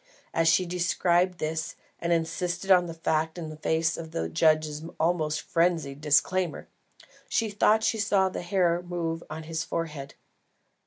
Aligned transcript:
As 0.33 0.47
she 0.47 0.65
described 0.65 1.37
this, 1.37 1.75
and 1.99 2.11
insisted 2.11 2.71
upon 2.71 2.87
the 2.87 2.95
fact 2.95 3.37
in 3.37 3.55
face 3.57 3.97
of 3.97 4.09
the 4.09 4.27
judge's 4.29 4.81
almost 4.99 5.41
frenzied 5.43 6.01
disclaimer, 6.01 6.67
she 7.29 7.51
thought 7.51 7.83
she 7.83 7.99
saw 7.99 8.27
the 8.27 8.41
hair 8.41 8.81
move 8.81 9.21
on 9.29 9.43
his 9.43 9.63
forehead. 9.63 10.15